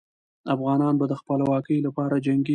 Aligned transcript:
افغانان 0.55 0.93
به 0.99 1.05
د 1.09 1.13
خپلواکۍ 1.21 1.77
لپاره 1.87 2.15
جنګېږي. 2.25 2.49